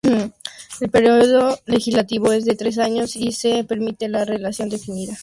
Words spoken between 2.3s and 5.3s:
es de tres años y se permite la reelección indefinida.